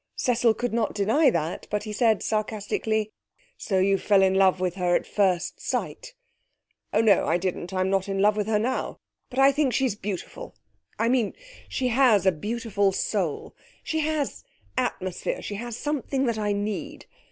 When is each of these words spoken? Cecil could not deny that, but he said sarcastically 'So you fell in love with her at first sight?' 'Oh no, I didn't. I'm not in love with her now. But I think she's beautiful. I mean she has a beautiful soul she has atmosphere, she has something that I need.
Cecil 0.15 0.55
could 0.55 0.73
not 0.73 0.95
deny 0.95 1.29
that, 1.29 1.67
but 1.69 1.83
he 1.83 1.93
said 1.93 2.23
sarcastically 2.23 3.11
'So 3.55 3.77
you 3.77 3.99
fell 3.99 4.23
in 4.23 4.33
love 4.33 4.59
with 4.59 4.73
her 4.73 4.95
at 4.95 5.05
first 5.05 5.59
sight?' 5.61 6.15
'Oh 6.91 7.01
no, 7.01 7.27
I 7.27 7.37
didn't. 7.37 7.71
I'm 7.71 7.91
not 7.91 8.09
in 8.09 8.19
love 8.19 8.35
with 8.35 8.47
her 8.47 8.57
now. 8.57 8.97
But 9.29 9.37
I 9.37 9.51
think 9.51 9.73
she's 9.73 9.93
beautiful. 9.93 10.55
I 10.97 11.07
mean 11.07 11.35
she 11.69 11.89
has 11.89 12.25
a 12.25 12.31
beautiful 12.31 12.91
soul 12.91 13.55
she 13.83 13.99
has 13.99 14.43
atmosphere, 14.75 15.39
she 15.39 15.53
has 15.53 15.77
something 15.77 16.25
that 16.25 16.39
I 16.39 16.51
need. 16.51 17.05